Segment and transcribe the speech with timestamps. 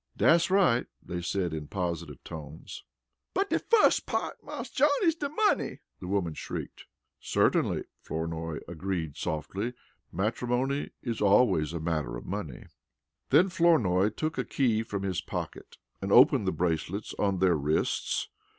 [0.17, 2.83] "Dat's right!" they said in positive tones.
[3.35, 6.85] "But de fuss part, Marse John, is de money!" the woman shrieked.
[7.19, 9.75] "Certainly," Flournoy agreed softly.
[10.11, 12.65] "Matrimony is always a matter of money."
[13.29, 18.27] Then Flournoy took a key from his pocket and opened the bracelets on their wrists.